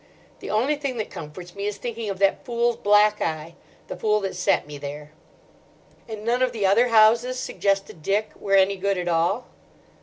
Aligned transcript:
The 0.39 0.49
only 0.49 0.77
thing 0.77 0.97
that 0.97 1.11
comforts 1.11 1.53
me 1.53 1.67
is 1.67 1.77
thinking 1.77 2.09
of 2.09 2.17
that 2.17 2.43
fool's 2.43 2.75
black 2.75 3.21
eye—the 3.21 3.95
fool 3.97 4.19
that 4.21 4.35
sent 4.35 4.65
me 4.65 4.79
there." 4.79 5.11
"And 6.09 6.25
none 6.25 6.41
of 6.41 6.53
the 6.53 6.65
other 6.65 6.87
houses," 6.87 7.39
suggested 7.39 8.01
Dick, 8.01 8.31
"were 8.35 8.55
any 8.55 8.77
good 8.77 8.97
at 8.97 9.07
all?" 9.07 9.45